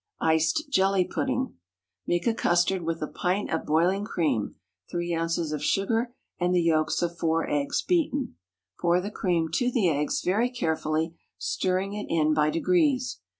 Iced 0.19 0.63
Jelly 0.71 1.05
Pudding. 1.05 1.57
Make 2.07 2.25
a 2.25 2.33
custard 2.33 2.81
with 2.81 3.03
a 3.03 3.07
pint 3.07 3.51
of 3.51 3.67
boiling 3.67 4.03
cream, 4.03 4.55
three 4.89 5.13
ounces 5.13 5.51
of 5.51 5.63
sugar, 5.63 6.15
and 6.39 6.55
the 6.55 6.63
yolks 6.63 7.03
of 7.03 7.19
four 7.19 7.47
eggs 7.47 7.83
beaten; 7.83 8.35
pour 8.79 8.99
the 8.99 9.11
cream 9.11 9.49
to 9.53 9.69
the 9.69 9.89
eggs 9.89 10.23
very 10.25 10.49
carefully, 10.49 11.13
stirring 11.37 11.93
it 11.93 12.07
in 12.09 12.33
by 12.33 12.49
degrees. 12.49 13.19